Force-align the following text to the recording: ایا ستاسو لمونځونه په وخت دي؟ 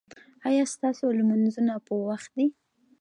ایا 0.47 0.63
ستاسو 0.73 1.05
لمونځونه 1.17 1.73
په 1.85 1.93
وخت 2.09 2.31
دي؟ 2.37 2.47